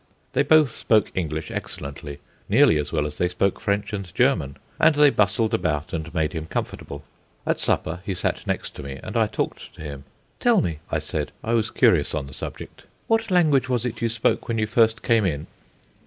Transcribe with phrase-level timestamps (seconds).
[0.33, 2.17] They both spoke English excellently,
[2.49, 6.33] nearly as well as they spoke French and German; and they bustled about and made
[6.33, 7.03] him comfortable.
[7.45, 10.05] At supper he sat next to me, and I talked to him.
[10.39, 14.09] "Tell me," I said I was curious on the subject "what language was it you
[14.09, 15.45] spoke when you first came in?"